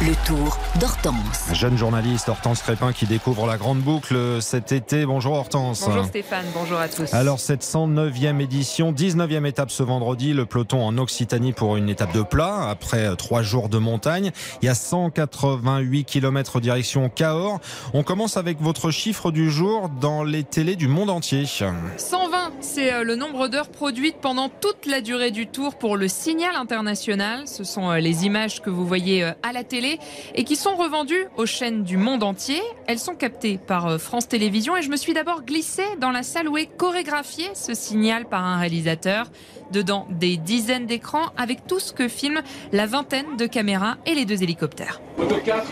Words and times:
Le 0.00 0.14
tour 0.26 0.58
d'Hortense. 0.80 1.52
Jeune 1.52 1.76
journaliste 1.76 2.30
Hortense 2.30 2.62
Crépin 2.62 2.94
qui 2.94 3.04
découvre 3.04 3.46
la 3.46 3.58
grande 3.58 3.80
boucle 3.80 4.40
cet 4.40 4.72
été. 4.72 5.04
Bonjour 5.04 5.34
Hortense. 5.34 5.84
Bonjour 5.86 6.06
Stéphane, 6.06 6.46
bonjour 6.54 6.78
à 6.78 6.88
tous. 6.88 7.12
Alors 7.12 7.38
cette 7.38 7.62
109e 7.62 8.40
édition, 8.40 8.92
19e 8.92 9.44
étape 9.44 9.70
ce 9.70 9.82
vendredi, 9.82 10.32
le 10.32 10.46
peloton 10.46 10.82
en 10.82 10.96
Occitanie 10.96 11.52
pour 11.52 11.76
une 11.76 11.90
étape 11.90 12.14
de 12.14 12.22
plat 12.22 12.70
après 12.70 13.14
trois 13.16 13.42
jours 13.42 13.68
de 13.68 13.76
montagne. 13.76 14.30
Il 14.62 14.66
y 14.66 14.68
a 14.70 14.74
188 14.74 16.04
km 16.04 16.60
direction 16.60 17.10
Cahors. 17.10 17.60
On 17.92 18.02
commence 18.02 18.38
avec 18.38 18.58
votre 18.62 18.90
chiffre 18.90 19.30
du 19.30 19.50
jour 19.50 19.90
dans 20.00 20.24
les 20.24 20.44
télés 20.44 20.76
du 20.76 20.88
monde 20.88 21.10
entier. 21.10 21.44
120, 21.44 22.52
c'est 22.60 22.94
euh, 22.94 23.04
le 23.04 23.16
nombre 23.16 23.48
d'heures 23.48 23.68
produites 23.68 24.16
pendant 24.22 24.48
toute 24.48 24.86
la 24.86 25.02
durée 25.02 25.30
du 25.30 25.46
tour 25.46 25.74
pour 25.74 25.98
le 25.98 26.08
signal 26.08 26.56
international. 26.56 27.46
Ce 27.46 27.64
sont 27.64 27.90
euh, 27.90 27.98
les 27.98 28.24
images 28.24 28.62
que 28.62 28.70
vous 28.70 28.86
voyez 28.86 29.24
euh, 29.24 29.32
à 29.42 29.52
la 29.52 29.62
télé 29.62 29.89
et 30.34 30.44
qui 30.44 30.56
sont 30.56 30.76
revendues 30.76 31.26
aux 31.36 31.46
chaînes 31.46 31.82
du 31.82 31.96
monde 31.96 32.22
entier. 32.22 32.60
Elles 32.86 32.98
sont 32.98 33.14
captées 33.14 33.58
par 33.58 34.00
France 34.00 34.28
Télévisions 34.28 34.76
et 34.76 34.82
je 34.82 34.90
me 34.90 34.96
suis 34.96 35.14
d'abord 35.14 35.42
glissée 35.42 35.86
dans 35.98 36.10
la 36.10 36.22
salle 36.22 36.48
où 36.48 36.56
est 36.56 36.66
chorégraphié 36.66 37.48
ce 37.54 37.74
signal 37.74 38.26
par 38.26 38.44
un 38.44 38.58
réalisateur. 38.58 39.26
Dedans, 39.72 40.06
des 40.10 40.36
dizaines 40.36 40.86
d'écrans 40.86 41.30
avec 41.36 41.66
tout 41.66 41.78
ce 41.78 41.92
que 41.92 42.08
filment 42.08 42.42
la 42.72 42.86
vingtaine 42.86 43.36
de 43.36 43.46
caméras 43.46 43.96
et 44.04 44.14
les 44.14 44.24
deux 44.24 44.42
hélicoptères. 44.42 45.00
Moto 45.16 45.36
4, 45.44 45.66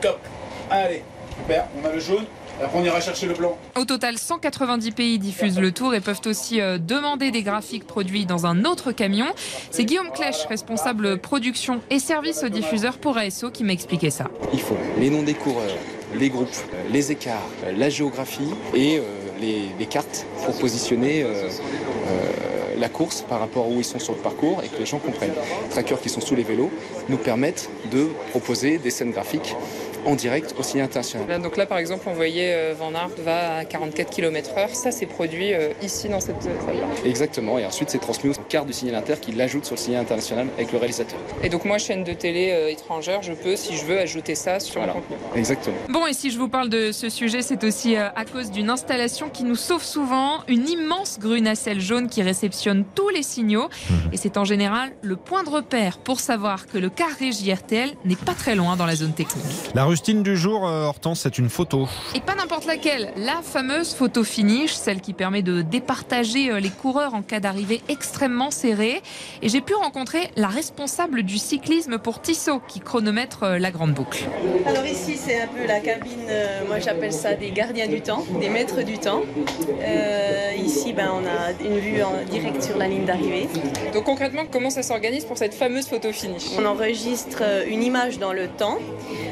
top. 0.00 0.18
Allez, 0.70 1.02
super, 1.36 1.66
on 1.80 1.86
a 1.86 1.92
le 1.92 2.00
jaune. 2.00 2.24
Après, 2.62 2.78
on 2.78 2.84
ira 2.84 3.00
chercher 3.00 3.26
le 3.26 3.34
blanc. 3.34 3.58
Au 3.76 3.84
total, 3.84 4.16
190 4.16 4.92
pays 4.92 5.18
diffusent 5.18 5.58
le 5.58 5.72
tour 5.72 5.94
et 5.94 6.00
peuvent 6.00 6.20
aussi 6.26 6.60
euh, 6.60 6.78
demander 6.78 7.30
des 7.30 7.42
graphiques 7.42 7.86
produits 7.86 8.26
dans 8.26 8.46
un 8.46 8.64
autre 8.64 8.92
camion. 8.92 9.26
C'est 9.70 9.84
Guillaume 9.84 10.10
Clèche, 10.12 10.46
responsable 10.48 11.18
production 11.18 11.80
et 11.90 11.98
service 11.98 12.44
aux 12.44 12.48
diffuseurs 12.48 12.98
pour 12.98 13.18
ASO, 13.18 13.50
qui 13.50 13.64
m'a 13.64 13.72
expliqué 13.72 14.10
ça. 14.10 14.26
Il 14.52 14.60
faut 14.60 14.76
les 14.98 15.10
noms 15.10 15.24
des 15.24 15.34
coureurs, 15.34 15.76
les 16.14 16.30
groupes, 16.30 16.48
euh, 16.74 16.84
les 16.90 17.10
écarts, 17.10 17.42
euh, 17.64 17.72
la 17.76 17.90
géographie 17.90 18.50
et 18.74 19.00
les, 19.40 19.62
les 19.78 19.86
cartes 19.86 20.24
pour 20.44 20.56
positionner 20.56 21.26
la 22.78 22.88
course 22.88 23.22
par 23.22 23.40
rapport 23.40 23.64
à 23.66 23.68
où 23.68 23.78
ils 23.78 23.84
sont 23.84 23.98
sur 23.98 24.14
le 24.14 24.20
parcours 24.20 24.62
et 24.64 24.68
que 24.68 24.78
les 24.78 24.86
gens 24.86 24.98
comprennent. 24.98 25.34
Les 25.64 25.68
trackers 25.70 26.00
qui 26.00 26.08
sont 26.08 26.20
sous 26.20 26.34
les 26.34 26.44
vélos 26.44 26.70
nous 27.08 27.16
permettent 27.16 27.68
de 27.90 28.08
proposer 28.30 28.78
des 28.78 28.90
scènes 28.90 29.10
graphiques 29.10 29.54
en 30.04 30.14
direct 30.14 30.54
au 30.58 30.62
signal 30.62 30.86
international. 30.86 31.40
Donc 31.42 31.56
là, 31.56 31.66
par 31.66 31.78
exemple, 31.78 32.04
on 32.06 32.12
voyait 32.12 32.54
euh, 32.54 32.74
Van 32.78 32.92
Aert 32.92 33.10
va 33.24 33.58
à 33.58 33.64
44 33.64 34.10
km/h. 34.10 34.74
Ça, 34.74 34.90
c'est 34.90 35.06
produit 35.06 35.52
euh, 35.52 35.70
ici 35.82 36.08
dans 36.08 36.20
cette 36.20 36.42
salle-là. 36.42 36.86
Exactement. 37.04 37.58
Et 37.58 37.66
ensuite, 37.66 37.90
c'est 37.90 37.98
transmis 37.98 38.30
au 38.30 38.34
quart 38.48 38.64
du 38.64 38.72
signal 38.72 38.96
inter 38.96 39.14
qui 39.20 39.32
l'ajoute 39.32 39.64
sur 39.64 39.74
le 39.74 39.80
signal 39.80 40.02
international 40.02 40.48
avec 40.56 40.72
le 40.72 40.78
réalisateur. 40.78 41.18
Et 41.42 41.48
donc, 41.48 41.64
moi, 41.64 41.78
chaîne 41.78 42.04
de 42.04 42.12
télé 42.12 42.50
euh, 42.52 42.70
étrangère, 42.70 43.22
je 43.22 43.32
peux, 43.32 43.56
si 43.56 43.76
je 43.76 43.84
veux, 43.84 43.98
ajouter 43.98 44.34
ça 44.34 44.60
sur 44.60 44.80
voilà. 44.80 44.94
le 44.94 45.00
contenu. 45.00 45.16
Exactement. 45.36 45.76
Bon, 45.88 46.06
et 46.06 46.12
si 46.12 46.30
je 46.30 46.38
vous 46.38 46.48
parle 46.48 46.68
de 46.68 46.92
ce 46.92 47.08
sujet, 47.08 47.42
c'est 47.42 47.64
aussi 47.64 47.96
à 47.96 48.24
cause 48.30 48.50
d'une 48.50 48.70
installation 48.70 49.28
qui 49.28 49.44
nous 49.44 49.56
sauve 49.56 49.84
souvent, 49.84 50.40
une 50.48 50.68
immense 50.68 51.18
grue 51.18 51.40
nacelle 51.40 51.80
jaune 51.80 52.08
qui 52.08 52.22
réceptionne 52.22 52.84
tous 52.94 53.08
les 53.08 53.22
signaux. 53.22 53.68
Et 54.12 54.16
c'est 54.16 54.36
en 54.36 54.44
général 54.44 54.90
le 55.02 55.16
point 55.16 55.42
de 55.42 55.50
repère 55.50 55.98
pour 55.98 56.20
savoir 56.20 56.66
que 56.66 56.78
le 56.78 56.90
car 56.90 57.10
régie 57.18 57.52
RTL 57.52 57.90
n'est 58.04 58.16
pas 58.16 58.34
très 58.34 58.54
loin 58.54 58.76
dans 58.76 58.86
la 58.86 58.96
zone 58.96 59.12
technique. 59.12 59.44
La 59.74 59.84
rustine 59.94 60.24
du 60.24 60.36
jour, 60.36 60.66
euh, 60.66 60.86
Hortense, 60.86 61.20
c'est 61.20 61.38
une 61.38 61.48
photo. 61.48 61.86
Et 62.16 62.20
pas 62.20 62.34
n'importe 62.34 62.66
laquelle, 62.66 63.12
la 63.16 63.42
fameuse 63.44 63.94
photo 63.94 64.24
finish, 64.24 64.72
celle 64.72 65.00
qui 65.00 65.12
permet 65.12 65.42
de 65.42 65.62
départager 65.62 66.50
euh, 66.50 66.58
les 66.58 66.70
coureurs 66.70 67.14
en 67.14 67.22
cas 67.22 67.38
d'arrivée 67.38 67.80
extrêmement 67.88 68.50
serrée. 68.50 69.02
Et 69.40 69.48
j'ai 69.48 69.60
pu 69.60 69.72
rencontrer 69.72 70.32
la 70.34 70.48
responsable 70.48 71.22
du 71.22 71.38
cyclisme 71.38 71.98
pour 71.98 72.20
Tissot 72.20 72.60
qui 72.66 72.80
chronomètre 72.80 73.44
euh, 73.44 73.58
la 73.60 73.70
grande 73.70 73.92
boucle. 73.92 74.24
Alors 74.66 74.84
ici 74.84 75.16
c'est 75.16 75.40
un 75.40 75.46
peu 75.46 75.64
la 75.64 75.78
cabine, 75.78 76.26
moi 76.66 76.80
j'appelle 76.80 77.12
ça 77.12 77.34
des 77.34 77.52
gardiens 77.52 77.86
du 77.86 78.00
temps, 78.00 78.24
des 78.40 78.48
maîtres 78.48 78.82
du 78.82 78.98
temps. 78.98 79.22
Euh, 79.80 80.50
ici 80.56 80.92
ben, 80.92 81.12
on 81.14 81.24
a 81.24 81.52
une 81.64 81.78
vue 81.78 82.02
en 82.02 82.24
direct 82.28 82.60
sur 82.64 82.76
la 82.76 82.88
ligne 82.88 83.04
d'arrivée. 83.04 83.46
Donc 83.92 84.02
concrètement, 84.02 84.42
comment 84.50 84.70
ça 84.70 84.82
s'organise 84.82 85.24
pour 85.24 85.38
cette 85.38 85.54
fameuse 85.54 85.86
photo 85.86 86.10
finish? 86.10 86.46
On 86.58 86.64
enregistre 86.64 87.44
une 87.68 87.84
image 87.84 88.18
dans 88.18 88.32
le 88.32 88.48
temps. 88.48 88.78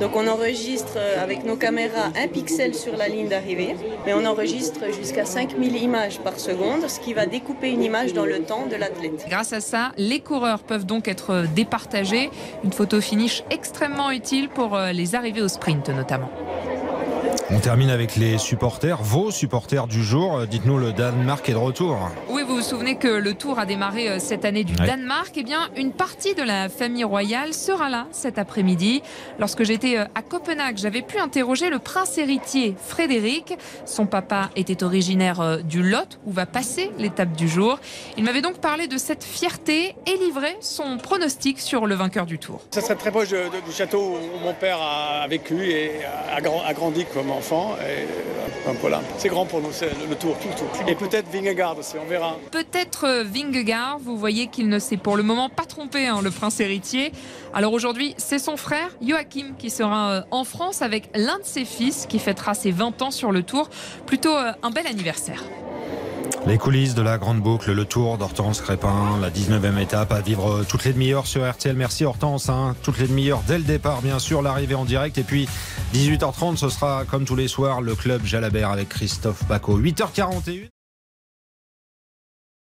Donc 0.00 0.16
on 0.16 0.26
enregistre 0.26 0.98
avec 1.20 1.44
nos 1.44 1.56
caméras 1.56 2.10
un 2.16 2.28
pixel 2.28 2.74
sur 2.74 2.96
la 2.96 3.08
ligne 3.08 3.28
d'arrivée, 3.28 3.76
mais 4.04 4.12
on 4.12 4.24
enregistre 4.26 4.92
jusqu'à 4.92 5.24
5000 5.24 5.76
images 5.76 6.18
par 6.20 6.38
seconde, 6.38 6.88
ce 6.88 7.00
qui 7.00 7.14
va 7.14 7.26
découper 7.26 7.70
une 7.70 7.82
image 7.82 8.12
dans 8.12 8.26
le 8.26 8.40
temps 8.40 8.66
de 8.66 8.76
l'athlète. 8.76 9.26
Grâce 9.28 9.52
à 9.52 9.60
ça, 9.60 9.92
les 9.96 10.20
coureurs 10.20 10.62
peuvent 10.64 10.86
donc 10.86 11.08
être 11.08 11.44
départagés. 11.54 12.30
Une 12.64 12.72
photo 12.72 13.00
finish 13.00 13.44
extrêmement 13.50 14.10
utile 14.10 14.48
pour 14.48 14.78
les 14.92 15.14
arrivées 15.14 15.42
au 15.42 15.48
sprint 15.48 15.88
notamment. 15.90 16.30
On 17.50 17.60
termine 17.60 17.90
avec 17.90 18.16
les 18.16 18.38
supporters, 18.38 19.02
vos 19.02 19.30
supporters 19.30 19.86
du 19.86 20.02
jour. 20.02 20.46
Dites-nous, 20.46 20.78
le 20.78 20.92
Danemark 20.92 21.46
est 21.48 21.52
de 21.52 21.58
retour. 21.58 21.98
Oui, 22.30 22.42
vous 22.42 22.56
vous 22.56 22.62
souvenez 22.62 22.96
que 22.96 23.06
le 23.08 23.34
tour 23.34 23.58
a 23.58 23.66
démarré 23.66 24.18
cette 24.18 24.46
année 24.46 24.64
du 24.64 24.74
Ouais. 24.74 24.86
Danemark. 24.86 25.32
Eh 25.36 25.42
bien, 25.42 25.68
une 25.76 25.92
partie 25.92 26.34
de 26.34 26.42
la 26.42 26.70
famille 26.70 27.04
royale 27.04 27.52
sera 27.52 27.90
là 27.90 28.06
cet 28.12 28.38
après-midi. 28.38 29.02
Lorsque 29.38 29.62
j'étais 29.62 29.98
à 29.98 30.22
Copenhague, 30.26 30.78
j'avais 30.78 31.02
pu 31.02 31.18
interroger 31.18 31.68
le 31.68 31.78
prince 31.78 32.16
héritier 32.16 32.76
Frédéric. 32.82 33.52
Son 33.84 34.06
papa 34.06 34.48
était 34.56 34.82
originaire 34.82 35.58
du 35.62 35.82
Lot, 35.82 36.18
où 36.24 36.32
va 36.32 36.46
passer 36.46 36.90
l'étape 36.98 37.32
du 37.32 37.46
jour. 37.46 37.78
Il 38.16 38.24
m'avait 38.24 38.42
donc 38.42 38.54
parlé 38.56 38.88
de 38.88 38.96
cette 38.96 39.22
fierté 39.22 39.94
et 40.06 40.16
livré 40.16 40.56
son 40.60 40.96
pronostic 40.96 41.60
sur 41.60 41.86
le 41.86 41.94
vainqueur 41.94 42.24
du 42.24 42.38
tour. 42.38 42.62
Ça 42.70 42.80
serait 42.80 42.94
très 42.96 43.10
proche 43.10 43.28
du 43.28 43.72
château 43.72 44.00
où 44.16 44.44
mon 44.44 44.54
père 44.54 44.78
a, 44.80 45.26
vécu 45.28 45.70
et 45.70 45.90
a 46.34 46.40
grandi 46.72 47.04
comme 47.12 47.33
enfant. 47.34 47.76
Et, 47.80 48.04
euh, 48.66 49.00
c'est 49.18 49.28
grand 49.28 49.44
pour 49.44 49.60
nous, 49.60 49.72
c'est 49.72 49.90
le, 50.08 50.14
tour, 50.16 50.36
tout 50.38 50.48
le 50.48 50.54
tour. 50.54 50.68
Et 50.88 50.94
peut-être 50.94 51.30
Vingegaard 51.30 51.78
aussi, 51.78 51.96
on 52.02 52.08
verra. 52.08 52.36
Peut-être 52.50 53.04
euh, 53.04 53.24
Vingegaard, 53.24 53.98
vous 53.98 54.16
voyez 54.16 54.46
qu'il 54.46 54.68
ne 54.68 54.78
s'est 54.78 54.96
pour 54.96 55.16
le 55.16 55.22
moment 55.22 55.48
pas 55.48 55.64
trompé, 55.64 56.06
hein, 56.06 56.20
le 56.22 56.30
prince 56.30 56.60
héritier. 56.60 57.12
Alors 57.52 57.72
aujourd'hui, 57.72 58.14
c'est 58.16 58.38
son 58.38 58.56
frère 58.56 58.88
Joachim 59.02 59.54
qui 59.58 59.70
sera 59.70 60.12
euh, 60.12 60.20
en 60.30 60.44
France 60.44 60.82
avec 60.82 61.10
l'un 61.14 61.38
de 61.38 61.44
ses 61.44 61.64
fils 61.64 62.06
qui 62.06 62.18
fêtera 62.18 62.54
ses 62.54 62.70
20 62.70 63.02
ans 63.02 63.10
sur 63.10 63.32
le 63.32 63.42
tour. 63.42 63.68
Plutôt 64.06 64.34
un 64.34 64.70
bel 64.70 64.86
anniversaire. 64.86 65.42
Les 66.46 66.58
coulisses 66.58 66.94
de 66.94 67.00
la 67.00 67.16
grande 67.16 67.40
boucle, 67.40 67.72
le 67.72 67.84
tour 67.86 68.18
d'Hortense 68.18 68.60
Crépin, 68.60 69.18
la 69.20 69.30
19e 69.30 69.78
étape 69.78 70.12
à 70.12 70.20
vivre 70.20 70.62
toutes 70.68 70.84
les 70.84 70.92
demi-heures 70.92 71.26
sur 71.26 71.48
RTL. 71.50 71.74
Merci 71.74 72.04
Hortense, 72.04 72.50
hein. 72.50 72.76
toutes 72.82 72.98
les 72.98 73.08
demi-heures 73.08 73.42
dès 73.46 73.56
le 73.56 73.64
départ, 73.64 74.02
bien 74.02 74.18
sûr, 74.18 74.42
l'arrivée 74.42 74.74
en 74.74 74.84
direct. 74.84 75.16
Et 75.16 75.22
puis 75.22 75.48
18h30, 75.94 76.56
ce 76.56 76.68
sera 76.68 77.04
comme 77.06 77.24
tous 77.24 77.36
les 77.36 77.48
soirs 77.48 77.80
le 77.80 77.94
club 77.94 78.24
Jalabert 78.26 78.70
avec 78.70 78.90
Christophe 78.90 79.44
Paco. 79.48 79.80
8h41. 79.80 80.73